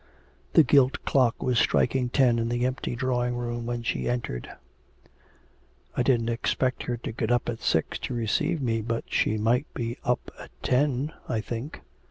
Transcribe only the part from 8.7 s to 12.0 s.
but she might be up at ten, I think.